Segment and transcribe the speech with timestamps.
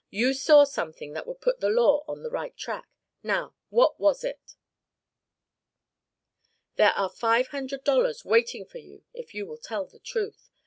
[0.09, 2.87] You saw something that would put the law on the right track.
[3.21, 4.55] Now, what was it?
[6.75, 10.49] There are five hundred dollars waiting for you if you will tell the truth.